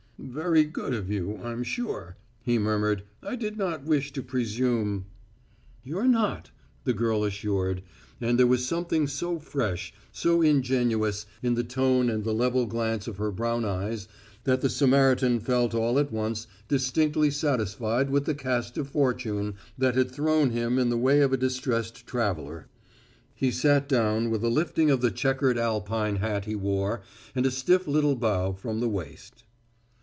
[0.23, 3.01] "Very good of you, I'm sure," he murmured.
[3.23, 5.05] "I did not wish to presume"
[5.83, 6.51] "You're not,"
[6.83, 7.81] the girl assured,
[8.21, 13.07] and there was something so fresh, so ingenuous, in the tone and the level glance
[13.07, 14.07] of her brown eyes
[14.43, 19.95] that the Samaritan felt all at once distinctly satisfied with the cast of fortune that
[19.95, 22.67] had thrown him in the way of a distressed traveler.
[23.33, 27.01] He sat down with a lifting of the checkered Alpine hat he wore
[27.33, 29.45] and a stiff little bow from the waist.